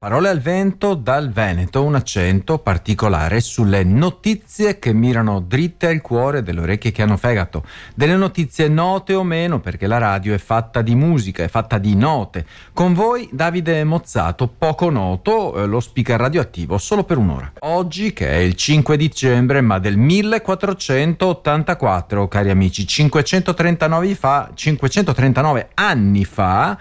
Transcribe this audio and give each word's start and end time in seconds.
Parole 0.00 0.28
al 0.28 0.38
vento 0.38 0.94
dal 0.94 1.32
Veneto, 1.32 1.82
un 1.82 1.96
accento 1.96 2.60
particolare 2.60 3.40
sulle 3.40 3.82
notizie 3.82 4.78
che 4.78 4.92
mirano 4.92 5.40
dritte 5.40 5.88
al 5.88 6.00
cuore 6.00 6.44
delle 6.44 6.60
orecchie 6.60 6.92
che 6.92 7.02
hanno 7.02 7.16
fegato, 7.16 7.64
delle 7.96 8.14
notizie 8.14 8.68
note 8.68 9.14
o 9.14 9.24
meno 9.24 9.58
perché 9.58 9.88
la 9.88 9.98
radio 9.98 10.34
è 10.34 10.38
fatta 10.38 10.82
di 10.82 10.94
musica, 10.94 11.42
è 11.42 11.48
fatta 11.48 11.78
di 11.78 11.96
note. 11.96 12.46
Con 12.72 12.94
voi 12.94 13.28
Davide 13.32 13.82
Mozzato, 13.82 14.46
poco 14.46 14.88
noto, 14.88 15.60
eh, 15.60 15.66
lo 15.66 15.80
speaker 15.80 16.20
radioattivo 16.20 16.78
solo 16.78 17.02
per 17.02 17.18
un'ora. 17.18 17.54
Oggi 17.62 18.12
che 18.12 18.30
è 18.30 18.36
il 18.36 18.54
5 18.54 18.96
dicembre 18.96 19.60
ma 19.62 19.80
del 19.80 19.96
1484, 19.96 22.28
cari 22.28 22.50
amici, 22.50 22.86
539, 22.86 24.14
fa, 24.14 24.48
539 24.54 25.70
anni 25.74 26.24
fa 26.24 26.78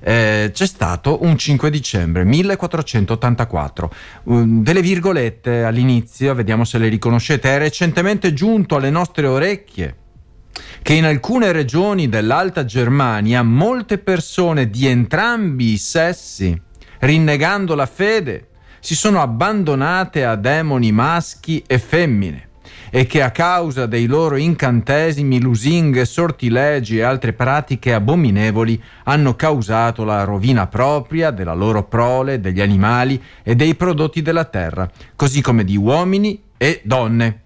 eh, 0.00 0.50
c'è 0.52 0.66
stato 0.66 1.22
un 1.22 1.36
5 1.36 1.70
dicembre 1.70 2.24
1484. 2.24 3.92
Um, 4.24 4.62
delle 4.62 4.82
virgolette 4.82 5.64
all'inizio, 5.64 6.34
vediamo 6.34 6.64
se 6.64 6.78
le 6.78 6.88
riconoscete, 6.88 7.54
è 7.54 7.58
recentemente 7.58 8.32
giunto 8.32 8.76
alle 8.76 8.90
nostre 8.90 9.26
orecchie 9.26 9.96
che 10.82 10.94
in 10.94 11.04
alcune 11.04 11.52
regioni 11.52 12.08
dell'Alta 12.08 12.64
Germania 12.64 13.42
molte 13.42 13.98
persone 13.98 14.70
di 14.70 14.86
entrambi 14.86 15.72
i 15.72 15.78
sessi, 15.78 16.60
rinnegando 17.00 17.74
la 17.74 17.86
fede, 17.86 18.48
si 18.80 18.94
sono 18.94 19.20
abbandonate 19.20 20.24
a 20.24 20.34
demoni 20.36 20.90
maschi 20.90 21.62
e 21.66 21.78
femmine 21.78 22.47
e 22.90 23.06
che 23.06 23.22
a 23.22 23.30
causa 23.30 23.86
dei 23.86 24.06
loro 24.06 24.36
incantesimi, 24.36 25.40
lusinghe, 25.40 26.04
sortilegi 26.04 26.98
e 26.98 27.02
altre 27.02 27.32
pratiche 27.32 27.92
abominevoli 27.92 28.82
hanno 29.04 29.34
causato 29.34 30.04
la 30.04 30.24
rovina 30.24 30.66
propria 30.66 31.30
della 31.30 31.54
loro 31.54 31.84
prole, 31.84 32.40
degli 32.40 32.60
animali 32.60 33.22
e 33.42 33.54
dei 33.54 33.74
prodotti 33.74 34.22
della 34.22 34.44
terra, 34.44 34.90
così 35.16 35.40
come 35.40 35.64
di 35.64 35.76
uomini 35.76 36.42
e 36.56 36.80
donne. 36.84 37.42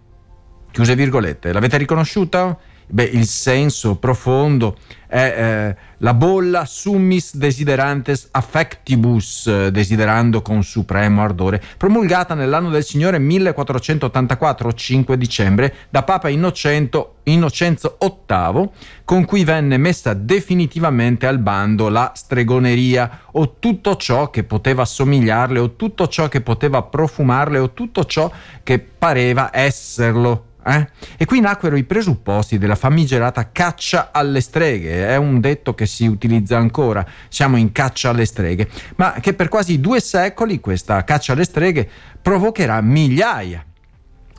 Chiuse 0.70 0.94
virgolette. 0.94 1.52
L'avete 1.52 1.76
riconosciuta? 1.76 2.58
Beh, 2.94 3.04
il 3.04 3.24
senso 3.24 3.96
profondo 3.96 4.76
è 5.06 5.16
eh, 5.16 5.76
la 5.96 6.12
bolla 6.12 6.66
summis 6.66 7.36
desiderantes 7.36 8.28
affectibus, 8.30 9.46
eh, 9.46 9.70
desiderando 9.70 10.42
con 10.42 10.62
supremo 10.62 11.22
ardore, 11.22 11.62
promulgata 11.78 12.34
nell'anno 12.34 12.68
del 12.68 12.84
Signore 12.84 13.18
1484, 13.18 14.74
5 14.74 15.16
dicembre, 15.16 15.74
da 15.88 16.02
Papa 16.02 16.28
Innocento, 16.28 17.14
Innocenzo 17.22 17.96
VIII, 17.98 18.68
con 19.06 19.24
cui 19.24 19.44
venne 19.44 19.78
messa 19.78 20.12
definitivamente 20.12 21.26
al 21.26 21.38
bando 21.38 21.88
la 21.88 22.12
stregoneria 22.14 23.20
o 23.32 23.54
tutto 23.58 23.96
ciò 23.96 24.28
che 24.28 24.44
poteva 24.44 24.82
assomigliarle 24.82 25.58
o 25.58 25.76
tutto 25.76 26.08
ciò 26.08 26.28
che 26.28 26.42
poteva 26.42 26.82
profumarle 26.82 27.58
o 27.58 27.72
tutto 27.72 28.04
ciò 28.04 28.30
che 28.62 28.78
pareva 28.80 29.48
esserlo 29.50 30.48
eh? 30.64 30.88
E 31.16 31.24
qui 31.24 31.40
nacquero 31.40 31.76
i 31.76 31.84
presupposti 31.84 32.58
della 32.58 32.74
famigerata 32.74 33.50
caccia 33.52 34.10
alle 34.12 34.40
streghe, 34.40 35.08
è 35.08 35.16
un 35.16 35.40
detto 35.40 35.74
che 35.74 35.86
si 35.86 36.06
utilizza 36.06 36.56
ancora, 36.56 37.04
siamo 37.28 37.56
in 37.56 37.72
caccia 37.72 38.10
alle 38.10 38.24
streghe, 38.24 38.68
ma 38.96 39.14
che 39.20 39.34
per 39.34 39.48
quasi 39.48 39.80
due 39.80 40.00
secoli 40.00 40.60
questa 40.60 41.02
caccia 41.04 41.32
alle 41.32 41.44
streghe 41.44 41.88
provocherà 42.20 42.80
migliaia 42.80 43.64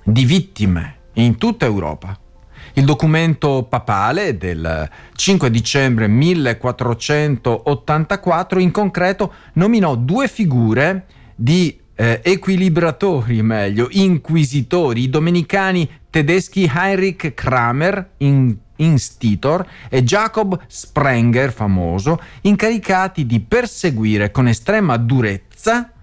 di 0.03 0.25
vittime 0.25 0.97
in 1.13 1.37
tutta 1.37 1.65
Europa. 1.65 2.17
Il 2.75 2.85
documento 2.85 3.67
papale 3.69 4.35
del 4.37 4.89
5 5.13 5.51
dicembre 5.51 6.07
1484 6.07 8.59
in 8.59 8.71
concreto 8.71 9.31
nominò 9.53 9.95
due 9.95 10.27
figure 10.27 11.05
di 11.35 11.79
eh, 11.95 12.21
equilibratori, 12.23 13.41
meglio, 13.41 13.87
inquisitori, 13.91 15.03
i 15.03 15.09
domenicani 15.09 15.89
tedeschi 16.09 16.69
Heinrich 16.73 17.33
Kramer, 17.33 18.11
in, 18.17 18.55
Institor, 18.77 19.65
e 19.89 20.03
Jacob 20.03 20.59
Sprenger, 20.67 21.51
famoso, 21.51 22.19
incaricati 22.41 23.25
di 23.25 23.39
perseguire 23.39 24.31
con 24.31 24.47
estrema 24.47 24.97
durezza 24.97 25.93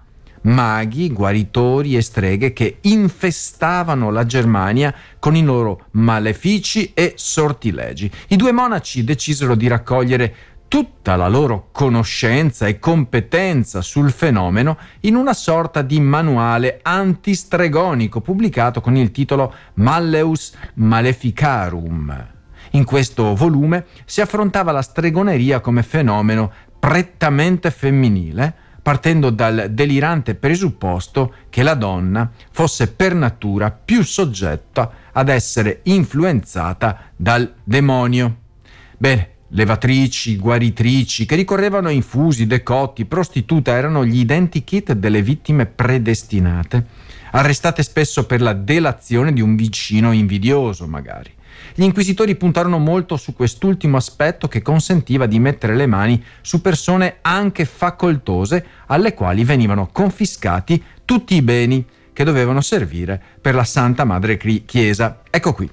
maghi, 0.43 1.11
guaritori 1.11 1.95
e 1.95 2.01
streghe 2.01 2.53
che 2.53 2.77
infestavano 2.81 4.09
la 4.09 4.25
Germania 4.25 4.93
con 5.19 5.35
i 5.35 5.43
loro 5.43 5.85
malefici 5.91 6.91
e 6.93 7.13
sortilegi. 7.15 8.09
I 8.29 8.35
due 8.35 8.51
monaci 8.51 9.03
decisero 9.03 9.55
di 9.55 9.67
raccogliere 9.67 10.35
tutta 10.71 11.17
la 11.17 11.27
loro 11.27 11.67
conoscenza 11.73 12.65
e 12.65 12.79
competenza 12.79 13.81
sul 13.81 14.09
fenomeno 14.09 14.77
in 15.01 15.15
una 15.15 15.33
sorta 15.33 15.81
di 15.81 15.99
manuale 15.99 16.79
antistregonico 16.81 18.21
pubblicato 18.21 18.79
con 18.79 18.95
il 18.95 19.11
titolo 19.11 19.53
Malleus 19.73 20.53
Maleficarum. 20.75 22.27
In 22.71 22.85
questo 22.85 23.35
volume 23.35 23.87
si 24.05 24.21
affrontava 24.21 24.71
la 24.71 24.81
stregoneria 24.81 25.59
come 25.59 25.83
fenomeno 25.83 26.49
prettamente 26.79 27.69
femminile, 27.69 28.55
partendo 28.81 29.29
dal 29.29 29.71
delirante 29.71 30.35
presupposto 30.35 31.33
che 31.49 31.63
la 31.63 31.73
donna 31.73 32.31
fosse 32.49 32.93
per 32.93 33.13
natura 33.13 33.71
più 33.71 34.03
soggetta 34.05 34.89
ad 35.11 35.27
essere 35.27 35.81
influenzata 35.83 37.11
dal 37.13 37.55
demonio. 37.61 38.37
Bene, 38.97 39.31
Levatrici, 39.53 40.37
guaritrici, 40.37 41.25
che 41.25 41.35
ricorrevano 41.35 41.89
a 41.89 41.91
infusi, 41.91 42.47
decotti, 42.47 43.03
prostituta 43.03 43.75
erano 43.75 44.05
gli 44.05 44.19
identikit 44.19 44.93
delle 44.93 45.21
vittime 45.21 45.65
predestinate, 45.65 46.85
arrestate 47.31 47.83
spesso 47.83 48.25
per 48.25 48.41
la 48.41 48.53
delazione 48.53 49.33
di 49.33 49.41
un 49.41 49.57
vicino 49.57 50.13
invidioso, 50.13 50.87
magari. 50.87 51.33
Gli 51.75 51.83
inquisitori 51.83 52.35
puntarono 52.35 52.77
molto 52.77 53.17
su 53.17 53.33
quest'ultimo 53.33 53.97
aspetto 53.97 54.47
che 54.47 54.61
consentiva 54.61 55.25
di 55.25 55.39
mettere 55.39 55.75
le 55.75 55.85
mani 55.85 56.23
su 56.39 56.61
persone 56.61 57.17
anche 57.21 57.65
facoltose 57.65 58.65
alle 58.87 59.13
quali 59.13 59.43
venivano 59.43 59.89
confiscati 59.91 60.81
tutti 61.03 61.35
i 61.35 61.41
beni 61.41 61.85
che 62.13 62.23
dovevano 62.23 62.61
servire 62.61 63.21
per 63.41 63.55
la 63.55 63.65
Santa 63.65 64.05
Madre 64.05 64.37
Chiesa. 64.37 65.21
Ecco 65.29 65.53
qui. 65.53 65.69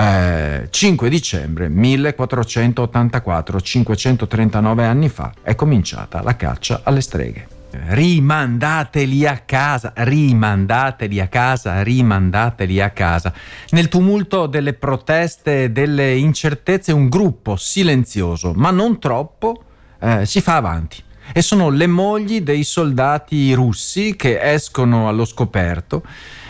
5 0.00 1.06
eh, 1.06 1.10
dicembre 1.10 1.68
1484, 1.68 3.60
539 3.60 4.86
anni 4.86 5.10
fa, 5.10 5.30
è 5.42 5.54
cominciata 5.54 6.22
la 6.22 6.36
caccia 6.36 6.80
alle 6.84 7.02
streghe. 7.02 7.58
Rimandateli 7.70 9.26
a 9.26 9.42
casa, 9.44 9.92
rimandateli 9.94 11.20
a 11.20 11.28
casa, 11.28 11.82
rimandateli 11.82 12.80
a 12.80 12.90
casa. 12.90 13.32
Nel 13.70 13.88
tumulto 13.88 14.46
delle 14.46 14.72
proteste 14.72 15.64
e 15.64 15.70
delle 15.70 16.16
incertezze 16.16 16.92
un 16.92 17.10
gruppo 17.10 17.56
silenzioso, 17.56 18.54
ma 18.54 18.70
non 18.70 18.98
troppo, 18.98 19.64
eh, 20.00 20.24
si 20.24 20.40
fa 20.40 20.56
avanti 20.56 21.08
e 21.32 21.42
sono 21.42 21.70
le 21.70 21.86
mogli 21.86 22.40
dei 22.40 22.64
soldati 22.64 23.52
russi 23.52 24.16
che 24.16 24.40
escono 24.40 25.08
allo 25.08 25.24
scoperto 25.24 26.02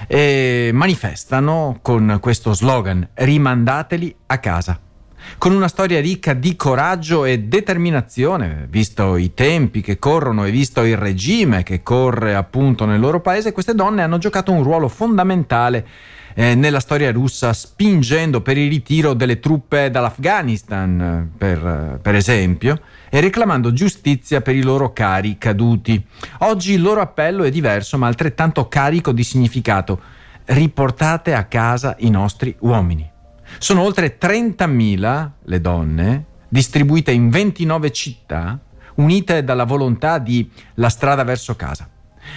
e 0.06 0.70
manifestano 0.72 1.78
con 1.82 2.18
questo 2.20 2.52
slogan 2.52 3.08
rimandateli 3.14 4.14
a 4.26 4.38
casa. 4.38 4.80
Con 5.38 5.52
una 5.52 5.68
storia 5.68 6.00
ricca 6.00 6.32
di 6.32 6.56
coraggio 6.56 7.24
e 7.24 7.40
determinazione, 7.40 8.66
visto 8.68 9.16
i 9.16 9.32
tempi 9.34 9.80
che 9.80 9.98
corrono 9.98 10.44
e 10.44 10.50
visto 10.50 10.82
il 10.82 10.96
regime 10.96 11.62
che 11.62 11.82
corre 11.82 12.34
appunto 12.34 12.84
nel 12.84 13.00
loro 13.00 13.20
paese, 13.20 13.52
queste 13.52 13.74
donne 13.74 14.02
hanno 14.02 14.18
giocato 14.18 14.50
un 14.50 14.62
ruolo 14.62 14.88
fondamentale 14.88 15.86
eh, 16.40 16.54
nella 16.54 16.80
storia 16.80 17.12
russa, 17.12 17.52
spingendo 17.52 18.40
per 18.40 18.56
il 18.56 18.70
ritiro 18.70 19.12
delle 19.12 19.40
truppe 19.40 19.90
dall'Afghanistan, 19.90 21.32
per, 21.36 21.98
per 22.00 22.14
esempio, 22.14 22.80
e 23.10 23.20
reclamando 23.20 23.74
giustizia 23.74 24.40
per 24.40 24.54
i 24.54 24.62
loro 24.62 24.94
cari 24.94 25.36
caduti. 25.36 26.02
Oggi 26.38 26.72
il 26.72 26.80
loro 26.80 27.02
appello 27.02 27.44
è 27.44 27.50
diverso, 27.50 27.98
ma 27.98 28.06
altrettanto 28.06 28.68
carico 28.68 29.12
di 29.12 29.22
significato. 29.22 30.00
Riportate 30.46 31.34
a 31.34 31.44
casa 31.44 31.94
i 31.98 32.08
nostri 32.08 32.56
uomini. 32.60 33.06
Sono 33.58 33.82
oltre 33.82 34.16
30.000 34.18 35.30
le 35.44 35.60
donne, 35.60 36.24
distribuite 36.48 37.12
in 37.12 37.28
29 37.28 37.90
città, 37.90 38.58
unite 38.94 39.44
dalla 39.44 39.64
volontà 39.64 40.16
di 40.16 40.50
la 40.76 40.88
strada 40.88 41.22
verso 41.22 41.54
casa. 41.54 41.86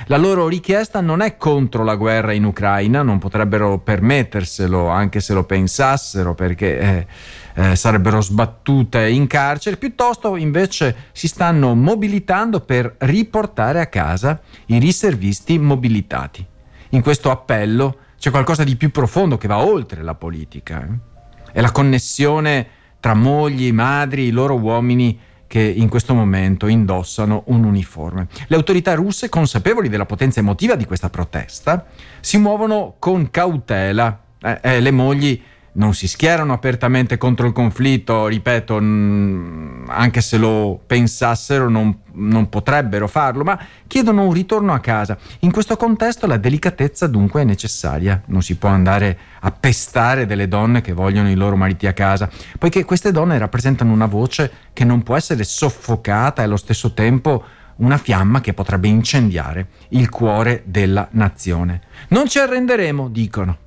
La 0.07 0.18
loro 0.18 0.48
richiesta 0.48 1.01
non 1.01 1.22
è 1.22 1.38
contro 1.38 1.84
la 1.84 1.95
guerra 1.95 2.34
in 2.34 2.44
Ucraina, 2.44 3.01
non 3.01 3.19
potrebbero 3.19 3.80
permetterselo 3.80 4.88
anche 4.88 5.19
se 5.19 5.34
lo 5.34 5.44
pensassero 5.45 6.34
perché 6.36 6.80
eh, 6.80 7.07
eh, 7.56 7.75
sarebbero 7.75 8.22
sbattute 8.22 9.07
in 9.07 9.28
carcere, 9.28 9.78
piuttosto 9.78 10.36
invece 10.36 10.95
si 11.12 11.28
stanno 11.28 11.75
mobilitando 11.75 12.62
per 12.62 12.95
riportare 13.00 13.80
a 13.80 13.88
casa 13.88 14.40
i 14.68 14.80
riservisti 14.80 15.57
mobilitati. 15.57 16.46
In 16.89 17.01
questo 17.01 17.31
appello 17.31 17.98
c'è 18.19 18.30
qualcosa 18.30 18.63
di 18.63 18.75
più 18.75 18.92
profondo 18.92 19.38
che 19.38 19.48
va 19.48 19.57
oltre 19.60 20.04
la 20.04 20.16
politica. 20.16 20.81
Eh? 20.81 21.12
È 21.54 21.62
la 21.62 21.72
connessione 21.72 22.68
tra 23.00 23.13
mogli, 23.13 23.72
madri, 23.72 24.28
i 24.28 24.31
loro 24.31 24.57
uomini 24.57 25.19
che 25.53 25.61
in 25.61 25.88
questo 25.88 26.15
momento 26.15 26.65
indossano 26.65 27.44
un 27.50 27.63
uniforme. 27.63 28.25
Le 28.47 28.55
autorità 28.55 28.95
russe, 28.95 29.29
consapevoli 29.29 29.88
della 29.88 30.07
potenza 30.07 30.39
emotiva 30.39 30.73
di 30.73 30.85
questa 30.85 31.11
protesta, 31.11 31.85
si 32.21 32.39
muovono 32.39 32.95
con 32.97 33.29
cautela. 33.29 34.19
Eh, 34.41 34.59
eh, 34.63 34.79
le 34.79 34.89
mogli 34.89 35.39
non 35.74 35.94
si 35.94 36.08
schierano 36.08 36.54
apertamente 36.54 37.18
contro 37.18 37.48
il 37.48 37.54
conflitto, 37.54 38.28
ripeto, 38.28 38.78
anche 38.78 40.22
se 40.22 40.38
lo 40.38 40.80
pensassero 40.86 41.70
non, 41.70 42.00
non, 42.14 42.50
potrebbero 42.50 43.08
farlo, 43.08 43.44
ma 43.44 43.60
chiedono 43.88 44.25
un 44.25 44.34
ritorno 44.34 44.74
a 44.74 44.80
casa. 44.80 45.18
In 45.40 45.52
questo 45.52 45.75
contesto 45.75 46.28
la 46.28 46.38
delicatezza 46.38 47.08
dunque 47.08 47.42
è 47.42 47.46
necessaria, 47.46 48.22
non 48.28 48.42
si 48.44 48.56
può 48.56 48.70
andare 48.70 49.18
a 49.40 49.52
pestare 49.52 50.25
delle 50.25 50.48
donne 50.48 50.81
che 50.81 50.94
vogliono 50.94 51.30
i 51.30 51.36
loro 51.36 51.56
mariti 51.56 51.88
a 51.88 51.94
casa, 51.94 52.30
poiché 52.60 52.86
queste 52.86 53.12
donne 53.12 53.38
rappresentano 53.38 53.92
una 53.92 54.06
voce 54.06 54.52
che 54.74 54.84
non 54.84 55.02
può 55.02 55.16
essere 55.16 55.44
soffocata 55.44 56.42
e 56.42 56.46
allo 56.46 56.58
stesso 56.58 56.94
tempo 56.94 57.44
una 57.78 57.98
fiamma 57.98 58.42
che 58.42 58.54
potrebbe 58.54 58.88
incendiare 58.88 59.68
il 59.90 60.10
cuore 60.10 60.62
della 60.66 61.08
nazione. 61.12 61.81
Non 62.10 62.28
ci 62.28 62.38
arrenderemo, 62.38 63.10
dicono. 63.10 63.62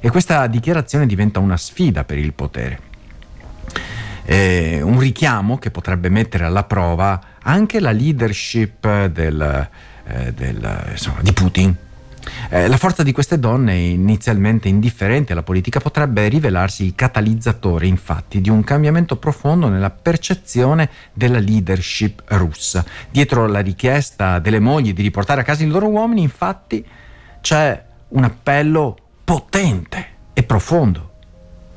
E 0.00 0.10
questa 0.10 0.46
dichiarazione 0.46 1.06
diventa 1.06 1.38
una 1.38 1.56
sfida 1.56 2.04
per 2.04 2.18
il 2.18 2.32
potere. 2.32 2.88
È 4.22 4.80
un 4.80 4.98
richiamo 4.98 5.58
che 5.58 5.70
potrebbe 5.70 6.08
mettere 6.08 6.44
alla 6.44 6.64
prova 6.64 7.20
anche 7.42 7.80
la 7.80 7.90
leadership 7.90 9.06
del, 9.06 9.68
eh, 10.06 10.32
del, 10.32 10.86
insomma, 10.90 11.20
di 11.22 11.32
Putin. 11.32 11.76
Eh, 12.50 12.68
la 12.68 12.76
forza 12.76 13.02
di 13.02 13.12
queste 13.12 13.38
donne, 13.38 13.74
inizialmente 13.76 14.68
indifferenti 14.68 15.32
alla 15.32 15.42
politica, 15.42 15.80
potrebbe 15.80 16.28
rivelarsi 16.28 16.84
il 16.84 16.94
catalizzatore, 16.94 17.86
infatti, 17.86 18.40
di 18.40 18.50
un 18.50 18.62
cambiamento 18.62 19.16
profondo 19.16 19.68
nella 19.68 19.90
percezione 19.90 20.90
della 21.12 21.38
leadership 21.38 22.22
russa. 22.26 22.84
Dietro 23.10 23.46
la 23.46 23.60
richiesta 23.60 24.38
delle 24.38 24.60
mogli 24.60 24.92
di 24.92 25.02
riportare 25.02 25.40
a 25.40 25.44
casa 25.44 25.64
i 25.64 25.68
loro 25.68 25.88
uomini, 25.88 26.22
infatti, 26.22 26.84
c'è 27.40 27.82
un 28.08 28.24
appello 28.24 28.96
potente 29.30 30.06
e 30.32 30.42
profondo. 30.42 31.10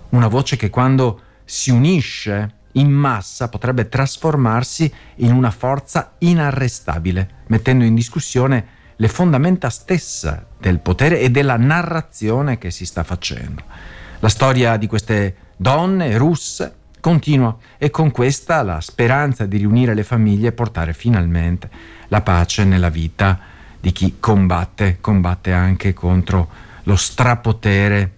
Una 0.10 0.28
voce 0.28 0.56
che 0.56 0.72
quando 0.72 1.22
si 1.46 1.70
unisce 1.70 2.52
in 2.72 2.90
massa 2.90 3.48
potrebbe 3.48 3.90
trasformarsi 3.90 4.92
in 5.18 5.32
una 5.32 5.52
forza 5.52 6.14
inarrestabile, 6.18 7.44
mettendo 7.50 7.84
in 7.84 7.94
discussione 7.94 8.66
le 8.96 9.08
fondamenta 9.08 9.70
stesse 9.70 10.48
del 10.58 10.80
potere 10.80 11.20
e 11.20 11.30
della 11.30 11.56
narrazione 11.56 12.58
che 12.58 12.72
si 12.72 12.88
sta 12.88 13.04
facendo. 13.04 13.62
La 14.18 14.30
storia 14.30 14.76
di 14.78 14.88
queste 14.88 15.36
donne 15.56 16.18
russe 16.18 16.74
continua 17.00 17.56
e 17.78 17.92
con 17.92 18.10
questa 18.10 18.64
la 18.64 18.82
speranza 18.82 19.46
di 19.46 19.58
riunire 19.58 19.94
le 19.94 20.04
famiglie 20.04 20.48
e 20.48 20.54
portare 20.54 20.94
finalmente 20.94 21.70
la 22.08 22.22
pace 22.22 22.64
nella 22.64 22.90
vita 22.90 23.40
di 23.80 23.92
chi 23.92 24.16
combatte, 24.20 24.98
combatte 25.00 25.52
anche 25.52 25.94
contro 25.94 26.63
lo 26.84 26.96
strapotere 26.96 28.12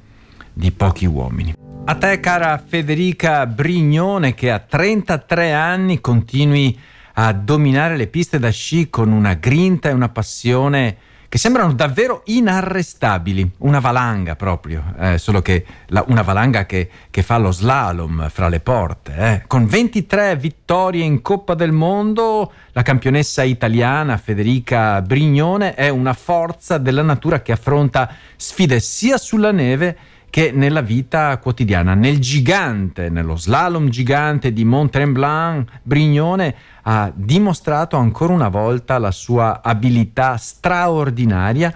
di 0.54 0.72
pochi 0.72 1.06
uomini. 1.06 1.54
A 1.86 1.96
te 1.96 2.20
cara 2.20 2.58
Federica 2.66 3.46
Brignone 3.46 4.34
che 4.34 4.52
a 4.52 4.60
33 4.60 5.52
anni 5.52 6.02
continui 6.02 6.78
a 7.14 7.32
dominare 7.32 7.96
le 7.96 8.08
piste 8.08 8.40
da 8.40 8.50
sci 8.50 8.90
con 8.90 9.12
una 9.12 9.36
grinta 9.36 9.90
e 9.90 9.94
una 9.94 10.10
passione 10.10 10.98
che 11.36 11.42
sembrano 11.42 11.74
davvero 11.74 12.22
inarrestabili, 12.28 13.56
una 13.58 13.82
valanga 13.82 14.38
proprio, 14.38 14.82
eh, 14.98 15.18
solo 15.18 15.42
che 15.42 15.66
la, 15.88 16.02
una 16.08 16.22
valanga 16.22 16.66
che, 16.66 16.90
che, 17.12 17.24
fa 17.24 17.38
lo 17.38 17.52
slalom 17.52 18.30
fra 18.30 18.48
le 18.48 18.62
porte. 18.62 19.16
Eh. 19.18 19.44
Con 19.46 19.66
23 19.66 20.38
vittorie 20.38 21.04
in 21.04 21.22
Coppa 21.22 21.54
del 21.54 21.74
Mondo, 21.74 22.54
la 22.72 22.84
campionessa 22.84 23.44
italiana 23.44 24.16
Federica 24.16 25.02
Brignone 25.02 25.74
è 25.74 25.90
una 25.90 26.14
forza 26.14 26.78
della 26.78 27.02
natura 27.02 27.42
che 27.42 27.52
affronta 27.52 28.16
sfide 28.38 28.80
sia 28.80 29.18
sulla 29.18 29.52
neve 29.52 29.98
che 30.36 30.52
nella 30.52 30.82
vita 30.82 31.38
quotidiana. 31.38 31.94
Nel 31.94 32.20
gigante, 32.20 33.10
nello 33.10 33.38
slalom 33.38 33.88
gigante 33.88 34.52
di 34.52 34.66
Mont 34.66 34.92
Tremblant, 34.92 35.80
Brignone 35.82 36.54
ha 36.82 37.10
dimostrato 37.16 37.96
ancora 37.96 38.34
una 38.34 38.50
volta 38.50 38.98
la 38.98 39.12
sua 39.12 39.62
abilità 39.64 40.36
straordinaria 40.36 41.74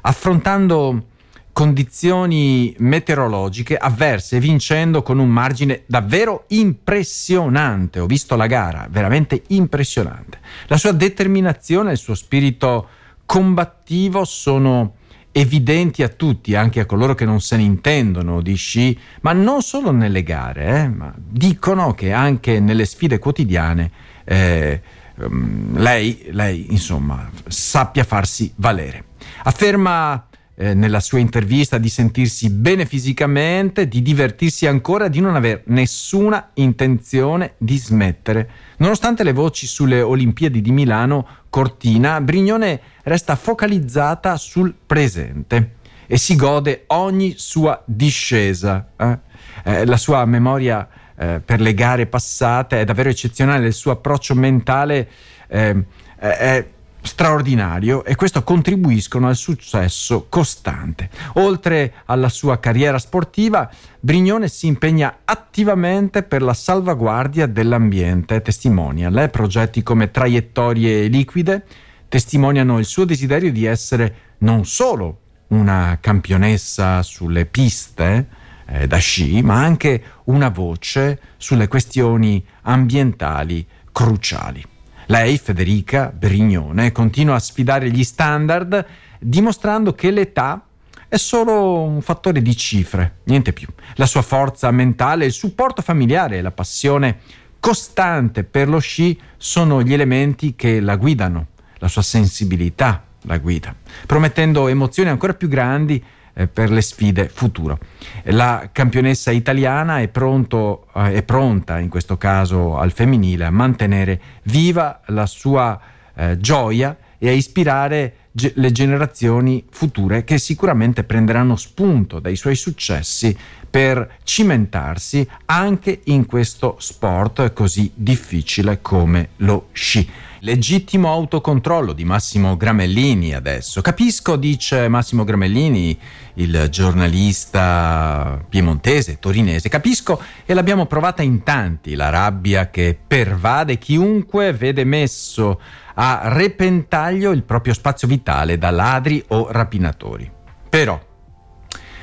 affrontando 0.00 1.08
condizioni 1.52 2.74
meteorologiche 2.78 3.76
avverse, 3.76 4.40
vincendo 4.40 5.02
con 5.02 5.18
un 5.18 5.28
margine 5.28 5.82
davvero 5.84 6.44
impressionante. 6.48 8.00
Ho 8.00 8.06
visto 8.06 8.36
la 8.36 8.46
gara, 8.46 8.86
veramente 8.88 9.42
impressionante. 9.48 10.38
La 10.68 10.78
sua 10.78 10.92
determinazione 10.92 11.90
e 11.90 11.92
il 11.92 11.98
suo 11.98 12.14
spirito 12.14 12.88
combattivo 13.26 14.24
sono 14.24 14.94
evidenti 15.40 16.02
a 16.02 16.08
tutti, 16.08 16.56
anche 16.56 16.80
a 16.80 16.86
coloro 16.86 17.14
che 17.14 17.24
non 17.24 17.40
se 17.40 17.56
ne 17.56 17.62
intendono 17.62 18.40
di 18.40 18.56
sci, 18.56 18.98
ma 19.20 19.32
non 19.32 19.62
solo 19.62 19.92
nelle 19.92 20.24
gare, 20.24 20.82
eh, 20.82 20.88
ma 20.88 21.14
dicono 21.16 21.94
che 21.94 22.12
anche 22.12 22.58
nelle 22.58 22.84
sfide 22.84 23.20
quotidiane 23.20 23.90
eh, 24.24 24.80
um, 25.16 25.78
lei, 25.78 26.26
lei, 26.30 26.66
insomma, 26.70 27.30
sappia 27.46 28.02
farsi 28.02 28.52
valere. 28.56 29.04
Afferma 29.44 30.26
eh, 30.60 30.74
nella 30.74 30.98
sua 30.98 31.20
intervista 31.20 31.78
di 31.78 31.88
sentirsi 31.88 32.50
bene 32.50 32.84
fisicamente, 32.84 33.86
di 33.86 34.02
divertirsi 34.02 34.66
ancora, 34.66 35.06
di 35.06 35.20
non 35.20 35.36
aver 35.36 35.62
nessuna 35.66 36.50
intenzione 36.54 37.52
di 37.58 37.78
smettere. 37.78 38.50
Nonostante 38.78 39.22
le 39.22 39.32
voci 39.32 39.68
sulle 39.68 40.02
Olimpiadi 40.02 40.60
di 40.60 40.72
Milano 40.72 41.26
Cortina, 41.48 42.20
Brignone 42.20 42.80
resta 43.04 43.36
focalizzata 43.36 44.36
sul 44.36 44.74
presente 44.84 45.76
e 46.08 46.18
si 46.18 46.34
gode 46.34 46.84
ogni 46.88 47.34
sua 47.36 47.80
discesa. 47.86 48.88
Eh? 48.96 49.18
Eh, 49.62 49.86
la 49.86 49.96
sua 49.96 50.24
memoria 50.24 50.88
eh, 51.16 51.40
per 51.44 51.60
le 51.60 51.72
gare 51.72 52.06
passate 52.06 52.80
è 52.80 52.84
davvero 52.84 53.10
eccezionale, 53.10 53.68
il 53.68 53.72
suo 53.72 53.92
approccio 53.92 54.34
mentale 54.34 55.08
eh, 55.46 55.84
è 56.18 56.66
straordinario 57.08 58.04
e 58.04 58.14
questo 58.14 58.44
contribuiscono 58.44 59.28
al 59.28 59.34
successo 59.34 60.26
costante. 60.28 61.08
Oltre 61.34 61.94
alla 62.04 62.28
sua 62.28 62.60
carriera 62.60 62.98
sportiva, 62.98 63.68
Brignone 63.98 64.48
si 64.48 64.66
impegna 64.66 65.20
attivamente 65.24 66.22
per 66.22 66.42
la 66.42 66.54
salvaguardia 66.54 67.46
dell'ambiente, 67.46 68.42
testimonia. 68.42 69.08
Le 69.08 69.28
progetti 69.30 69.82
come 69.82 70.10
traiettorie 70.10 71.08
liquide 71.08 71.64
testimoniano 72.08 72.78
il 72.78 72.84
suo 72.84 73.04
desiderio 73.04 73.50
di 73.50 73.64
essere 73.64 74.14
non 74.38 74.64
solo 74.64 75.20
una 75.48 75.98
campionessa 76.00 77.02
sulle 77.02 77.46
piste 77.46 78.28
eh, 78.66 78.86
da 78.86 78.98
sci, 78.98 79.40
ma 79.42 79.62
anche 79.62 80.02
una 80.24 80.50
voce 80.50 81.18
sulle 81.38 81.68
questioni 81.68 82.44
ambientali 82.62 83.66
cruciali. 83.90 84.76
Lei, 85.10 85.38
Federica 85.38 86.12
Brignone, 86.14 86.92
continua 86.92 87.36
a 87.36 87.38
sfidare 87.38 87.90
gli 87.90 88.04
standard 88.04 88.84
dimostrando 89.18 89.94
che 89.94 90.10
l'età 90.10 90.62
è 91.08 91.16
solo 91.16 91.82
un 91.82 92.02
fattore 92.02 92.42
di 92.42 92.54
cifre, 92.54 93.20
niente 93.24 93.54
più. 93.54 93.68
La 93.94 94.04
sua 94.04 94.20
forza 94.20 94.70
mentale, 94.70 95.24
il 95.24 95.32
supporto 95.32 95.80
familiare 95.80 96.36
e 96.36 96.42
la 96.42 96.50
passione 96.50 97.20
costante 97.58 98.44
per 98.44 98.68
lo 98.68 98.80
sci 98.80 99.18
sono 99.38 99.82
gli 99.82 99.94
elementi 99.94 100.54
che 100.54 100.78
la 100.78 100.96
guidano, 100.96 101.46
la 101.78 101.88
sua 101.88 102.02
sensibilità 102.02 103.04
la 103.22 103.38
guida, 103.38 103.74
promettendo 104.06 104.68
emozioni 104.68 105.08
ancora 105.08 105.34
più 105.34 105.48
grandi 105.48 106.02
per 106.46 106.70
le 106.70 106.80
sfide 106.82 107.28
futuro. 107.28 107.78
La 108.24 108.68
campionessa 108.70 109.30
italiana 109.30 110.00
è, 110.00 110.08
pronto, 110.08 110.86
eh, 110.94 111.14
è, 111.14 111.22
pronta, 111.22 111.78
in 111.78 111.88
questo 111.88 112.16
caso 112.16 112.76
al 112.76 112.92
femminile, 112.92 113.44
a 113.44 113.50
mantenere 113.50 114.20
viva 114.44 115.00
la 115.06 115.26
sua 115.26 115.80
eh, 116.14 116.38
gioia 116.38 116.96
e 117.18 117.28
a 117.28 117.32
ispirare 117.32 118.14
ge- 118.30 118.52
le 118.54 118.70
generazioni 118.70 119.64
future 119.70 120.22
che 120.22 120.38
sicuramente 120.38 121.02
prenderanno 121.02 121.56
spunto 121.56 122.20
dai 122.20 122.36
suoi 122.36 122.54
successi 122.54 123.36
per 123.68 124.18
cimentarsi 124.22 125.28
anche 125.46 126.00
in 126.04 126.26
questo 126.26 126.76
sport 126.78 127.52
così 127.52 127.90
difficile 127.94 128.80
come 128.80 129.30
lo 129.38 129.68
sci. 129.72 130.08
Legittimo 130.40 131.10
autocontrollo 131.10 131.92
di 131.92 132.04
Massimo 132.04 132.56
Gramellini 132.56 133.34
adesso. 133.34 133.80
Capisco, 133.80 134.36
dice 134.36 134.86
Massimo 134.86 135.24
Gramellini, 135.24 135.98
il 136.34 136.68
giornalista 136.70 138.44
piemontese, 138.48 139.18
torinese. 139.18 139.68
Capisco 139.68 140.22
e 140.46 140.54
l'abbiamo 140.54 140.86
provata 140.86 141.22
in 141.22 141.42
tanti, 141.42 141.96
la 141.96 142.10
rabbia 142.10 142.70
che 142.70 142.96
pervade 143.04 143.78
chiunque 143.78 144.52
vede 144.52 144.84
messo 144.84 145.60
a 145.94 146.20
repentaglio 146.26 147.32
il 147.32 147.42
proprio 147.42 147.74
spazio 147.74 148.06
vitale 148.06 148.58
da 148.58 148.70
ladri 148.70 149.24
o 149.28 149.50
rapinatori. 149.50 150.30
Però, 150.68 151.04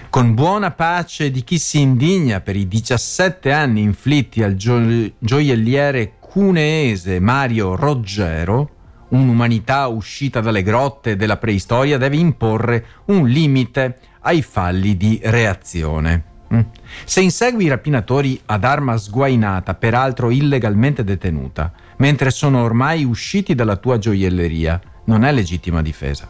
con 0.10 0.34
buona 0.34 0.72
pace 0.72 1.32
di 1.32 1.42
chi 1.46 1.58
si 1.58 1.80
indigna 1.80 2.42
per 2.42 2.58
i 2.58 2.68
17 2.68 3.54
anni 3.54 3.82
inflitti 3.82 4.44
al 4.44 4.56
gio- 4.56 5.12
gioielliere 5.20 6.16
cuneese 6.36 7.22
Mario 7.22 7.78
Roggero, 7.78 8.70
un'umanità 9.08 9.88
uscita 9.88 10.42
dalle 10.42 10.64
grotte 10.64 11.16
della 11.16 11.38
preistoria 11.38 11.98
deve 11.98 12.18
imporre 12.18 12.86
un 13.06 13.26
limite 13.26 14.00
ai 14.20 14.42
falli 14.42 14.98
di 14.98 15.18
reazione. 15.24 16.24
Mm. 16.54 16.60
Se 17.06 17.22
insegui 17.22 17.64
i 17.64 17.70
rapinatori 17.70 18.38
ad 18.48 18.66
arma 18.66 18.98
sguainata, 18.98 19.76
peraltro 19.76 20.30
illegalmente 20.30 21.06
detenuta, 21.06 21.72
mentre 22.00 22.32
sono 22.32 22.64
ormai 22.64 23.06
usciti 23.06 23.56
dalla 23.56 23.78
tua 23.78 23.98
gioielleria, 23.98 24.82
non 25.06 25.24
è 25.24 25.32
legittima 25.32 25.82
difesa. 25.82 26.30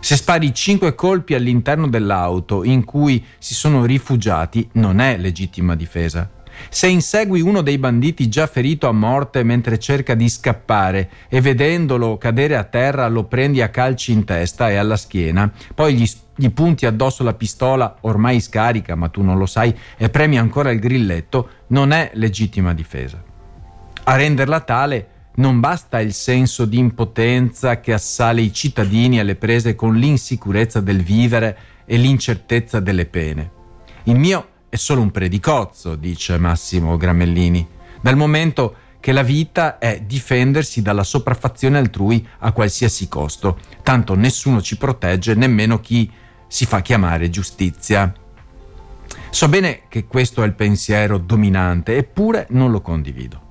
Se 0.00 0.16
spari 0.16 0.54
cinque 0.54 0.94
colpi 0.94 1.34
all'interno 1.34 1.86
dell'auto 1.86 2.64
in 2.64 2.82
cui 2.84 3.22
si 3.36 3.52
sono 3.52 3.84
rifugiati, 3.84 4.70
non 4.72 5.00
è 5.00 5.18
legittima 5.18 5.76
difesa. 5.76 6.30
Se 6.68 6.86
insegui 6.86 7.40
uno 7.40 7.62
dei 7.62 7.78
banditi 7.78 8.28
già 8.28 8.46
ferito 8.46 8.88
a 8.88 8.92
morte 8.92 9.42
mentre 9.42 9.78
cerca 9.78 10.14
di 10.14 10.28
scappare 10.28 11.10
e 11.28 11.40
vedendolo 11.40 12.18
cadere 12.18 12.56
a 12.56 12.64
terra 12.64 13.08
lo 13.08 13.24
prendi 13.24 13.62
a 13.62 13.68
calci 13.68 14.12
in 14.12 14.24
testa 14.24 14.70
e 14.70 14.76
alla 14.76 14.96
schiena, 14.96 15.50
poi 15.74 15.94
gli, 15.94 16.10
gli 16.34 16.50
punti 16.50 16.86
addosso 16.86 17.22
la 17.22 17.34
pistola 17.34 17.96
ormai 18.02 18.40
scarica, 18.40 18.94
ma 18.94 19.08
tu 19.08 19.22
non 19.22 19.38
lo 19.38 19.46
sai, 19.46 19.74
e 19.96 20.10
premi 20.10 20.38
ancora 20.38 20.70
il 20.70 20.80
grilletto, 20.80 21.48
non 21.68 21.92
è 21.92 22.10
legittima 22.14 22.74
difesa. 22.74 23.22
A 24.04 24.16
renderla 24.16 24.60
tale 24.60 25.08
non 25.36 25.58
basta 25.60 26.00
il 26.00 26.12
senso 26.12 26.64
di 26.64 26.78
impotenza 26.78 27.80
che 27.80 27.92
assale 27.92 28.40
i 28.40 28.52
cittadini 28.52 29.18
alle 29.18 29.34
prese 29.34 29.74
con 29.74 29.96
l'insicurezza 29.96 30.80
del 30.80 31.02
vivere 31.02 31.56
e 31.86 31.96
l'incertezza 31.96 32.80
delle 32.80 33.06
pene. 33.06 33.50
Il 34.04 34.18
mio 34.18 34.48
è 34.74 34.76
solo 34.76 35.02
un 35.02 35.12
predicozzo, 35.12 35.94
dice 35.94 36.36
Massimo 36.36 36.96
Gramellini, 36.96 37.64
dal 38.00 38.16
momento 38.16 38.74
che 38.98 39.12
la 39.12 39.22
vita 39.22 39.78
è 39.78 40.00
difendersi 40.04 40.82
dalla 40.82 41.04
sopraffazione 41.04 41.78
altrui 41.78 42.26
a 42.40 42.50
qualsiasi 42.50 43.06
costo, 43.06 43.60
tanto 43.84 44.16
nessuno 44.16 44.60
ci 44.60 44.76
protegge, 44.76 45.36
nemmeno 45.36 45.78
chi 45.78 46.10
si 46.48 46.66
fa 46.66 46.82
chiamare 46.82 47.30
giustizia. 47.30 48.12
So 49.30 49.48
bene 49.48 49.82
che 49.88 50.08
questo 50.08 50.42
è 50.42 50.46
il 50.46 50.54
pensiero 50.54 51.18
dominante, 51.18 51.96
eppure 51.96 52.48
non 52.50 52.72
lo 52.72 52.80
condivido. 52.80 53.42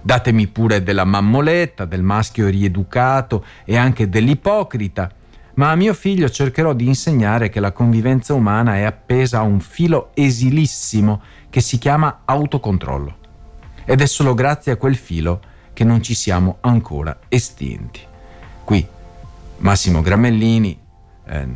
Datemi 0.00 0.46
pure 0.46 0.84
della 0.84 1.04
mammoletta, 1.04 1.86
del 1.86 2.04
maschio 2.04 2.46
rieducato 2.46 3.44
e 3.64 3.76
anche 3.76 4.08
dell'ipocrita, 4.08 5.10
ma 5.58 5.72
a 5.72 5.74
mio 5.74 5.92
figlio 5.92 6.30
cercherò 6.30 6.72
di 6.72 6.86
insegnare 6.86 7.48
che 7.48 7.58
la 7.58 7.72
convivenza 7.72 8.32
umana 8.32 8.76
è 8.76 8.82
appesa 8.82 9.38
a 9.38 9.42
un 9.42 9.58
filo 9.58 10.10
esilissimo 10.14 11.20
che 11.50 11.60
si 11.60 11.78
chiama 11.78 12.20
autocontrollo. 12.24 13.16
Ed 13.84 14.00
è 14.00 14.06
solo 14.06 14.34
grazie 14.34 14.72
a 14.72 14.76
quel 14.76 14.94
filo 14.94 15.40
che 15.72 15.82
non 15.82 16.00
ci 16.00 16.14
siamo 16.14 16.58
ancora 16.60 17.18
estinti. 17.28 18.00
Qui 18.62 18.86
Massimo 19.58 20.00
Gramellini, 20.00 20.78
eh, 21.26 21.48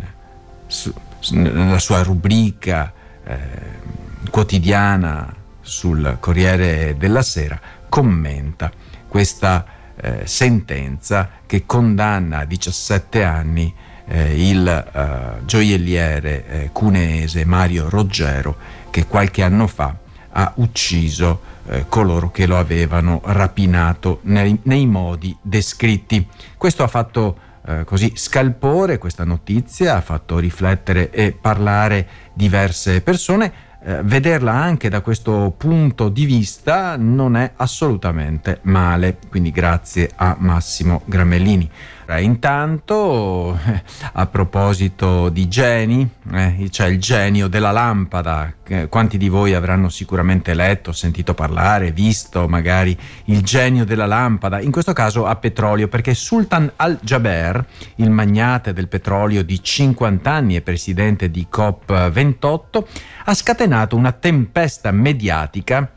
su, 0.67 0.93
nella 1.31 1.79
sua 1.79 2.03
rubrica 2.03 2.93
eh, 3.23 3.39
quotidiana 4.31 5.33
sul 5.61 6.17
Corriere 6.19 6.97
della 6.99 7.23
Sera, 7.23 7.61
commenta 7.89 8.69
questa 9.07 9.65
eh, 9.95 10.23
sentenza 10.27 11.31
che 11.47 11.65
condanna 11.67 12.39
a 12.39 12.45
17 12.45 13.23
anni 13.23 13.73
eh, 14.07 14.49
il 14.49 14.67
eh, 14.67 15.45
gioielliere 15.45 16.47
eh, 16.47 16.71
cuneese 16.73 17.45
Mario 17.45 17.89
Roggero 17.89 18.57
che 18.91 19.07
qualche 19.07 19.43
anno 19.43 19.67
fa 19.67 19.97
ha 20.35 20.53
ucciso 20.57 21.41
eh, 21.67 21.85
coloro 21.89 22.31
che 22.31 22.47
lo 22.47 22.59
avevano 22.59 23.21
rapinato 23.25 24.21
nei, 24.23 24.59
nei 24.65 24.87
modi 24.87 25.37
descritti. 25.41 26.27
Questo 26.57 26.83
ha 26.83 26.89
fatto 26.89 27.37
eh, 27.67 27.85
così 27.85 28.13
scalpore, 28.17 28.99
questa 28.99 29.25
notizia 29.25 29.97
ha 29.97 30.01
fatto 30.01 30.39
riflettere 30.39 31.11
e 31.11 31.33
parlare 31.33 32.07
diverse 32.35 33.01
persone 33.03 33.53
eh, 33.85 34.03
vederla 34.03 34.53
anche 34.53 34.89
da 34.89 35.01
questo 35.01 35.53
punto 35.57 36.09
di 36.09 36.25
vista 36.25 36.97
non 36.97 37.37
è 37.37 37.53
assolutamente 37.57 38.61
male, 38.63 39.19
quindi 39.29 39.51
grazie 39.51 40.11
a 40.15 40.37
Massimo 40.39 41.03
Gramellini. 41.05 41.71
Intanto, 42.19 43.59
eh, 43.65 43.83
a 44.13 44.27
proposito 44.27 45.31
di 45.31 45.49
geni, 45.49 46.07
eh, 46.33 46.67
c'è 46.69 46.89
il 46.89 47.01
genio 47.01 47.49
della 47.49 47.71
lampada. 47.71 48.53
Eh, 48.73 48.89
quanti 48.89 49.19
di 49.19 49.29
voi 49.29 49.53
avranno 49.53 49.91
sicuramente 49.91 50.55
letto, 50.55 50.93
sentito 50.93 51.35
parlare, 51.35 51.93
visto 51.93 52.49
magari 52.49 52.97
il 53.27 53.43
genio 53.43 53.85
della 53.85 54.07
lampada? 54.07 54.63
In 54.63 54.71
questo 54.71 54.95
caso 54.95 55.27
a 55.27 55.37
petrolio, 55.37 55.89
perché 55.89 56.15
Sultan 56.15 56.73
al-Jaber, 56.77 57.67
il 57.97 58.09
magnate 58.09 58.73
del 58.73 58.89
petrolio 58.89 59.45
di 59.45 59.63
50 59.63 60.31
anni 60.31 60.57
e 60.57 60.63
presidente 60.63 61.31
di 61.31 61.47
COP28, 61.53 62.85
ha 63.27 63.35
scatenato 63.35 63.95
una 63.95 64.13
tempesta 64.13 64.91
mediatica 64.91 65.93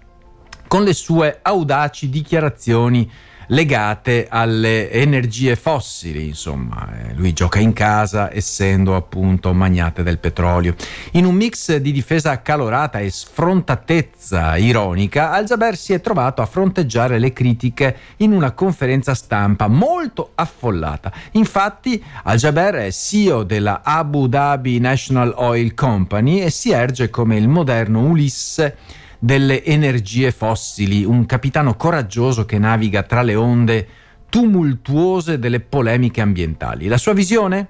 con 0.68 0.84
le 0.84 0.94
sue 0.94 1.40
audaci 1.44 2.10
dichiarazioni 2.10 3.10
legate 3.48 4.28
alle 4.30 4.92
energie 4.92 5.56
fossili, 5.56 6.28
insomma, 6.28 6.90
eh, 6.94 7.14
lui 7.14 7.34
gioca 7.34 7.60
in 7.60 7.74
casa 7.74 8.34
essendo 8.34 8.96
appunto 8.96 9.54
magnate 9.54 10.04
del 10.04 10.20
petrolio. 10.20 10.76
In 11.12 11.26
un 11.26 11.36
mix 11.36 11.76
di 11.76 11.92
difesa 11.92 12.32
accalorata 12.32 13.00
e 13.00 13.10
sfrontatezza 13.10 14.58
ironica, 14.58 15.32
Al-Jaber 15.32 15.76
si 15.76 15.94
è 15.94 16.02
trovato 16.02 16.42
a 16.42 16.46
fronteggiare 16.46 17.20
le 17.20 17.34
critiche 17.34 17.98
in 18.18 18.32
una 18.32 18.52
conferenza 18.52 19.14
stampa 19.14 19.68
molto 19.68 20.32
affollata. 20.36 21.12
Infatti 21.32 22.04
Al-Jaber 22.24 22.76
è 22.76 22.92
CEO 22.92 23.44
della 23.44 23.82
Abu 23.84 24.28
Dhabi 24.28 24.80
National 24.80 25.34
Oil 25.38 25.74
Company 25.74 26.42
e 26.42 26.50
si 26.50 26.72
erge 26.72 27.10
come 27.10 27.38
il 27.38 27.48
moderno 27.48 28.02
Ulisse 28.02 28.78
delle 29.26 29.64
energie 29.64 30.32
fossili, 30.32 31.04
un 31.04 31.26
capitano 31.26 31.76
coraggioso 31.76 32.46
che 32.46 32.60
naviga 32.60 33.02
tra 33.02 33.24
le 33.24 33.34
onde 33.34 33.88
tumultuose 34.30 35.40
delle 35.40 35.62
polemiche 35.62 36.22
ambientali. 36.22 36.86
La 36.86 37.00
sua 37.00 37.14
visione? 37.14 37.70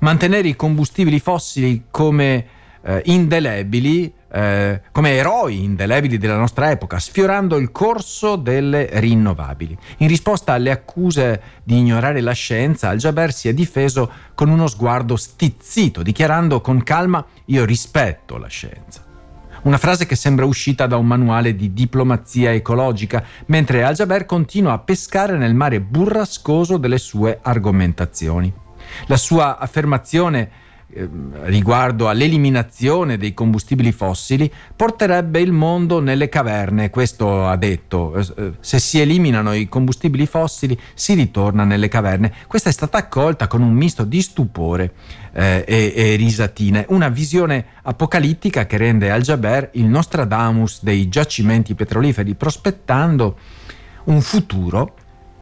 Mantenere 0.00 0.48
i 0.48 0.56
combustibili 0.56 1.20
fossili 1.20 1.84
come 1.90 2.46
eh, 2.84 3.02
indelebili, 3.04 4.14
eh, 4.32 4.80
come 4.92 5.10
eroi 5.10 5.62
indelebili 5.62 6.16
della 6.16 6.38
nostra 6.38 6.70
epoca, 6.70 6.98
sfiorando 6.98 7.58
il 7.58 7.70
corso 7.70 8.36
delle 8.36 8.88
rinnovabili. 8.92 9.76
In 9.98 10.08
risposta 10.08 10.54
alle 10.54 10.70
accuse 10.70 11.42
di 11.64 11.76
ignorare 11.76 12.22
la 12.22 12.32
scienza, 12.32 12.88
Al-Jaber 12.88 13.30
si 13.34 13.46
è 13.48 13.52
difeso 13.52 14.10
con 14.34 14.48
uno 14.48 14.66
sguardo 14.68 15.16
stizzito, 15.16 16.02
dichiarando 16.02 16.62
con 16.62 16.82
calma 16.82 17.22
io 17.44 17.66
rispetto 17.66 18.38
la 18.38 18.48
scienza. 18.48 19.10
Una 19.62 19.78
frase 19.78 20.06
che 20.06 20.16
sembra 20.16 20.44
uscita 20.44 20.88
da 20.88 20.96
un 20.96 21.06
manuale 21.06 21.54
di 21.54 21.72
diplomazia 21.72 22.52
ecologica, 22.52 23.22
mentre 23.46 23.84
Al-Jaber 23.84 24.26
continua 24.26 24.72
a 24.72 24.80
pescare 24.80 25.36
nel 25.36 25.54
mare 25.54 25.80
burrascoso 25.80 26.78
delle 26.78 26.98
sue 26.98 27.38
argomentazioni. 27.40 28.52
La 29.06 29.16
sua 29.16 29.58
affermazione 29.58 30.50
riguardo 31.44 32.08
all'eliminazione 32.08 33.16
dei 33.16 33.32
combustibili 33.32 33.92
fossili 33.92 34.52
porterebbe 34.76 35.40
il 35.40 35.52
mondo 35.52 36.00
nelle 36.00 36.28
caverne, 36.28 36.90
questo 36.90 37.46
ha 37.46 37.56
detto, 37.56 38.14
eh, 38.16 38.26
eh, 38.36 38.52
se 38.60 38.78
si 38.78 39.00
eliminano 39.00 39.54
i 39.54 39.68
combustibili 39.68 40.26
fossili 40.26 40.78
si 40.94 41.14
ritorna 41.14 41.64
nelle 41.64 41.88
caverne. 41.88 42.32
Questa 42.46 42.68
è 42.68 42.72
stata 42.72 42.98
accolta 42.98 43.46
con 43.46 43.62
un 43.62 43.72
misto 43.72 44.04
di 44.04 44.20
stupore 44.20 44.92
eh, 45.32 45.64
e, 45.66 45.92
e, 45.94 46.16
risatine, 46.16 46.84
una 46.90 47.08
visione 47.08 47.64
apocalittica 47.82 48.66
che 48.66 48.76
rende 48.76 49.10
Al-Jaber 49.10 49.70
il 49.74 49.86
Nostradamus 49.86 50.82
dei 50.82 51.08
giacimenti 51.08 51.74
petroliferi, 51.74 52.34
prospettando 52.34 53.38
un 54.04 54.20
futuro 54.20 54.94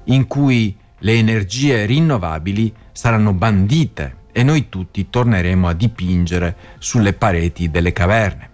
in 0.04 0.26
cui 0.26 0.76
le 0.98 1.12
energie 1.14 1.86
rinnovabili 1.86 2.72
saranno 2.92 3.32
bandite 3.32 4.18
e 4.32 4.42
noi 4.42 4.68
tutti 4.68 5.08
torneremo 5.10 5.68
a 5.68 5.72
dipingere 5.72 6.56
sulle 6.78 7.12
pareti 7.12 7.70
delle 7.70 7.92
caverne. 7.92 8.48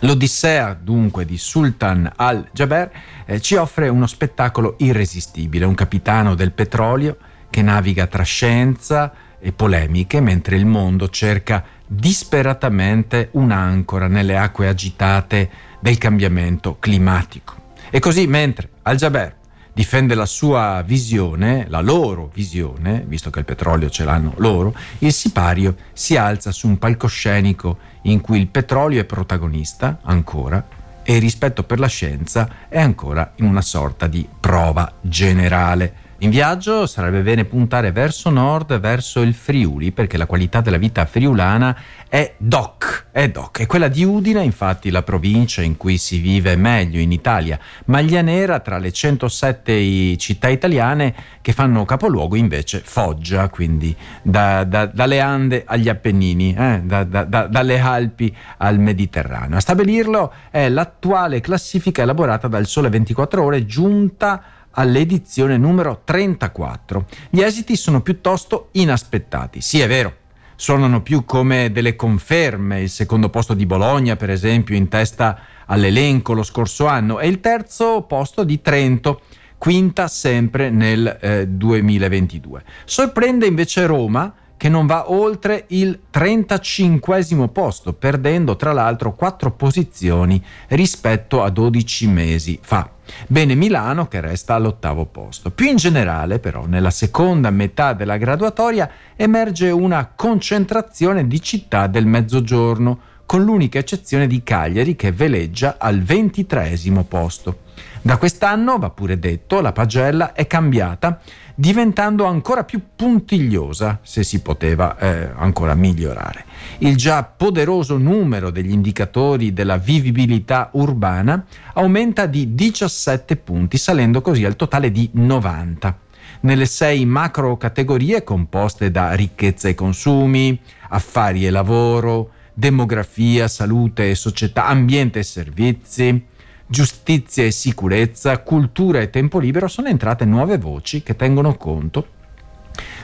L'Odissea 0.00 0.74
dunque 0.74 1.24
di 1.24 1.38
Sultan 1.38 2.10
al-Jaber 2.16 2.90
eh, 3.24 3.40
ci 3.40 3.54
offre 3.54 3.88
uno 3.88 4.06
spettacolo 4.06 4.74
irresistibile, 4.78 5.64
un 5.64 5.74
capitano 5.74 6.34
del 6.34 6.52
petrolio 6.52 7.16
che 7.50 7.62
naviga 7.62 8.08
tra 8.08 8.24
scienza 8.24 9.12
e 9.38 9.52
polemiche 9.52 10.20
mentre 10.20 10.56
il 10.56 10.66
mondo 10.66 11.08
cerca 11.08 11.64
disperatamente 11.86 13.28
un'ancora 13.32 14.08
nelle 14.08 14.36
acque 14.36 14.68
agitate 14.68 15.50
del 15.80 15.98
cambiamento 15.98 16.78
climatico. 16.78 17.74
E 17.90 18.00
così 18.00 18.26
mentre 18.26 18.70
al-Jaber 18.82 19.36
difende 19.72 20.14
la 20.14 20.26
sua 20.26 20.82
visione, 20.84 21.66
la 21.68 21.80
loro 21.80 22.30
visione, 22.32 23.04
visto 23.06 23.30
che 23.30 23.38
il 23.38 23.44
petrolio 23.44 23.88
ce 23.88 24.04
l'hanno 24.04 24.34
loro, 24.36 24.74
il 24.98 25.12
sipario 25.12 25.76
si 25.92 26.16
alza 26.16 26.52
su 26.52 26.68
un 26.68 26.78
palcoscenico 26.78 27.78
in 28.02 28.20
cui 28.20 28.38
il 28.38 28.48
petrolio 28.48 29.00
è 29.00 29.04
protagonista, 29.04 29.98
ancora, 30.02 30.64
e 31.02 31.16
il 31.16 31.20
rispetto 31.20 31.64
per 31.64 31.78
la 31.78 31.88
scienza 31.88 32.48
è 32.68 32.80
ancora 32.80 33.32
in 33.36 33.46
una 33.46 33.62
sorta 33.62 34.06
di 34.06 34.28
prova 34.38 34.92
generale. 35.00 35.94
In 36.22 36.30
viaggio 36.30 36.86
sarebbe 36.86 37.20
bene 37.22 37.44
puntare 37.44 37.90
verso 37.90 38.30
nord, 38.30 38.78
verso 38.78 39.22
il 39.22 39.34
Friuli, 39.34 39.90
perché 39.90 40.16
la 40.16 40.26
qualità 40.26 40.60
della 40.60 40.76
vita 40.76 41.04
friulana 41.04 41.76
è 42.08 42.34
doc, 42.36 43.06
è 43.10 43.28
doc. 43.28 43.58
E 43.58 43.66
quella 43.66 43.88
di 43.88 44.04
Udine, 44.04 44.44
infatti, 44.44 44.90
la 44.90 45.02
provincia 45.02 45.62
in 45.62 45.76
cui 45.76 45.98
si 45.98 46.18
vive 46.18 46.54
meglio 46.54 47.00
in 47.00 47.10
Italia. 47.10 47.58
Maglia 47.86 48.22
nera 48.22 48.60
tra 48.60 48.78
le 48.78 48.92
107 48.92 50.16
città 50.16 50.46
italiane 50.46 51.12
che 51.40 51.52
fanno 51.52 51.84
capoluogo 51.84 52.36
invece 52.36 52.82
Foggia, 52.84 53.48
quindi 53.48 53.92
da, 54.22 54.62
da, 54.62 54.86
dalle 54.86 55.18
Ande 55.18 55.64
agli 55.66 55.88
Appennini, 55.88 56.54
eh, 56.54 56.82
da, 56.84 57.02
dalle 57.02 57.80
Alpi 57.80 58.32
al 58.58 58.78
Mediterraneo. 58.78 59.56
A 59.56 59.60
stabilirlo 59.60 60.32
è 60.52 60.68
l'attuale 60.68 61.40
classifica 61.40 62.02
elaborata 62.02 62.46
dal 62.46 62.66
Sole 62.68 62.90
24 62.90 63.42
Ore, 63.42 63.66
giunta 63.66 64.60
all'edizione 64.72 65.56
numero 65.56 66.02
34. 66.04 67.06
Gli 67.30 67.40
esiti 67.40 67.76
sono 67.76 68.00
piuttosto 68.02 68.68
inaspettati. 68.72 69.60
Sì, 69.60 69.80
è 69.80 69.88
vero, 69.88 70.16
suonano 70.56 71.02
più 71.02 71.24
come 71.24 71.72
delle 71.72 71.96
conferme, 71.96 72.82
il 72.82 72.90
secondo 72.90 73.28
posto 73.30 73.54
di 73.54 73.66
Bologna 73.66 74.16
per 74.16 74.30
esempio 74.30 74.76
in 74.76 74.88
testa 74.88 75.38
all'elenco 75.66 76.34
lo 76.34 76.42
scorso 76.42 76.86
anno 76.86 77.18
e 77.18 77.28
il 77.28 77.40
terzo 77.40 78.02
posto 78.02 78.44
di 78.44 78.60
Trento, 78.60 79.22
quinta 79.58 80.08
sempre 80.08 80.70
nel 80.70 81.18
eh, 81.20 81.48
2022. 81.48 82.62
Sorprende 82.84 83.46
invece 83.46 83.86
Roma 83.86 84.34
che 84.56 84.68
non 84.68 84.86
va 84.86 85.10
oltre 85.10 85.64
il 85.68 85.98
35 86.10 87.48
posto, 87.48 87.92
perdendo 87.92 88.56
tra 88.56 88.72
l'altro 88.72 89.14
4 89.14 89.50
posizioni 89.52 90.42
rispetto 90.68 91.42
a 91.42 91.50
12 91.50 92.06
mesi 92.06 92.58
fa. 92.62 92.88
Bene 93.26 93.54
Milano 93.54 94.06
che 94.06 94.20
resta 94.20 94.54
all'ottavo 94.54 95.06
posto. 95.06 95.50
Più 95.50 95.66
in 95.66 95.76
generale 95.76 96.38
però 96.38 96.66
nella 96.66 96.90
seconda 96.90 97.50
metà 97.50 97.92
della 97.92 98.16
graduatoria 98.16 98.90
emerge 99.16 99.70
una 99.70 100.12
concentrazione 100.14 101.26
di 101.26 101.40
città 101.42 101.86
del 101.86 102.06
mezzogiorno, 102.06 103.10
con 103.26 103.44
l'unica 103.44 103.78
eccezione 103.78 104.26
di 104.26 104.42
Cagliari 104.42 104.94
che 104.94 105.10
veleggia 105.10 105.76
al 105.78 106.02
ventitreesimo 106.02 107.04
posto. 107.04 107.70
Da 108.04 108.16
quest'anno, 108.16 108.78
va 108.78 108.90
pure 108.90 109.16
detto, 109.20 109.60
la 109.60 109.70
pagella 109.70 110.32
è 110.32 110.48
cambiata 110.48 111.20
diventando 111.54 112.24
ancora 112.24 112.64
più 112.64 112.80
puntigliosa 112.96 114.00
se 114.02 114.24
si 114.24 114.40
poteva 114.40 114.98
eh, 114.98 115.30
ancora 115.36 115.74
migliorare. 115.74 116.44
Il 116.78 116.96
già 116.96 117.22
poderoso 117.22 117.98
numero 117.98 118.50
degli 118.50 118.72
indicatori 118.72 119.52
della 119.52 119.76
vivibilità 119.76 120.70
urbana 120.72 121.44
aumenta 121.74 122.26
di 122.26 122.56
17 122.56 123.36
punti, 123.36 123.78
salendo 123.78 124.20
così 124.20 124.44
al 124.44 124.56
totale 124.56 124.90
di 124.90 125.08
90 125.12 125.98
nelle 126.40 126.66
sei 126.66 127.04
macro 127.04 127.56
categorie 127.56 128.24
composte 128.24 128.90
da 128.90 129.12
ricchezza 129.12 129.68
e 129.68 129.76
consumi, 129.76 130.58
affari 130.88 131.46
e 131.46 131.50
lavoro, 131.50 132.30
demografia, 132.52 133.46
salute 133.46 134.10
e 134.10 134.14
società, 134.16 134.66
ambiente 134.66 135.20
e 135.20 135.22
servizi, 135.22 136.30
giustizia 136.66 137.44
e 137.44 137.50
sicurezza, 137.50 138.38
cultura 138.38 139.00
e 139.00 139.10
tempo 139.10 139.38
libero 139.38 139.68
sono 139.68 139.88
entrate 139.88 140.24
nuove 140.24 140.58
voci 140.58 141.02
che 141.02 141.16
tengono 141.16 141.54
conto 141.54 142.20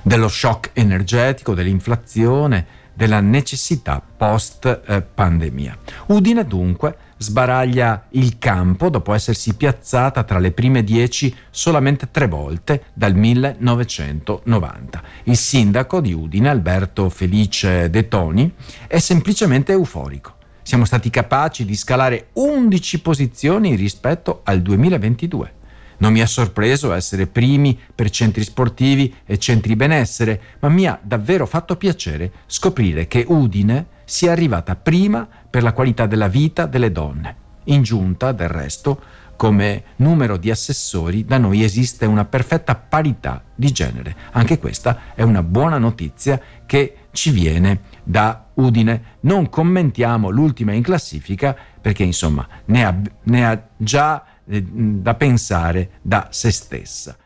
dello 0.02 0.28
shock 0.28 0.70
energetico, 0.72 1.54
dell'inflazione, 1.54 2.66
della 2.98 3.20
necessità 3.20 4.02
post-pandemia. 4.16 5.78
Udine 6.06 6.44
dunque 6.44 6.96
sbaraglia 7.16 8.06
il 8.10 8.38
campo 8.38 8.88
dopo 8.88 9.12
essersi 9.12 9.54
piazzata 9.54 10.24
tra 10.24 10.40
le 10.40 10.50
prime 10.50 10.82
dieci 10.82 11.32
solamente 11.50 12.10
tre 12.10 12.26
volte 12.26 12.86
dal 12.94 13.14
1990. 13.14 15.02
Il 15.24 15.36
sindaco 15.36 16.00
di 16.00 16.12
Udine, 16.12 16.48
Alberto 16.48 17.08
Felice 17.08 17.88
De 17.88 18.08
Toni, 18.08 18.52
è 18.88 18.98
semplicemente 18.98 19.70
euforico 19.72 20.37
siamo 20.68 20.84
stati 20.84 21.08
capaci 21.08 21.64
di 21.64 21.74
scalare 21.74 22.26
11 22.34 23.00
posizioni 23.00 23.74
rispetto 23.74 24.42
al 24.44 24.60
2022. 24.60 25.54
Non 25.96 26.12
mi 26.12 26.20
ha 26.20 26.26
sorpreso 26.26 26.92
essere 26.92 27.26
primi 27.26 27.80
per 27.94 28.10
centri 28.10 28.44
sportivi 28.44 29.14
e 29.24 29.38
centri 29.38 29.76
benessere, 29.76 30.38
ma 30.58 30.68
mi 30.68 30.86
ha 30.86 31.00
davvero 31.02 31.46
fatto 31.46 31.76
piacere 31.76 32.30
scoprire 32.44 33.06
che 33.06 33.24
Udine 33.26 33.86
sia 34.04 34.30
arrivata 34.30 34.76
prima 34.76 35.26
per 35.48 35.62
la 35.62 35.72
qualità 35.72 36.04
della 36.04 36.28
vita 36.28 36.66
delle 36.66 36.92
donne. 36.92 37.36
In 37.64 37.82
giunta, 37.82 38.32
del 38.32 38.48
resto, 38.48 39.00
come 39.36 39.84
numero 39.96 40.36
di 40.36 40.50
assessori, 40.50 41.24
da 41.24 41.38
noi 41.38 41.62
esiste 41.62 42.04
una 42.04 42.26
perfetta 42.26 42.74
parità 42.74 43.42
di 43.54 43.70
genere. 43.72 44.14
Anche 44.32 44.58
questa 44.58 45.14
è 45.14 45.22
una 45.22 45.42
buona 45.42 45.78
notizia 45.78 46.38
che 46.66 46.94
ci 47.12 47.30
viene 47.30 47.80
da 48.08 48.46
Udine. 48.54 49.16
Non 49.20 49.50
commentiamo 49.50 50.30
l'ultima 50.30 50.72
in 50.72 50.82
classifica 50.82 51.54
perché 51.78 52.04
insomma 52.04 52.48
ne 52.66 52.84
ha, 52.84 52.96
ne 53.24 53.46
ha 53.46 53.68
già 53.76 54.24
eh, 54.46 54.62
da 54.62 55.14
pensare 55.14 55.90
da 56.00 56.28
se 56.30 56.50
stessa. 56.50 57.18